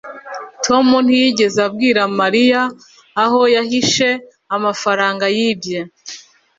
tom 0.65 0.87
ntiyigeze 1.05 1.59
abwira 1.67 2.01
mariya 2.19 2.61
aho 3.23 3.41
yahishe 3.55 4.09
amafaranga 4.55 5.25
yibye 5.35 5.79